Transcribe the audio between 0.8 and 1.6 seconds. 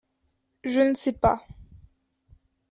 ne sais pas…